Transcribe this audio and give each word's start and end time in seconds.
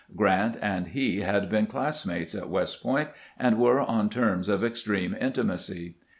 Grant 0.15 0.57
and 0.63 0.87
he 0.87 1.19
had 1.21 1.47
been 1.47 1.67
classmates 1.67 2.33
at 2.33 2.49
West 2.49 2.81
Point, 2.81 3.09
and 3.37 3.59
were 3.59 3.79
on 3.79 4.09
terms 4.09 4.49
of 4.49 4.63
extreme 4.63 5.13
intimacy. 5.21 5.97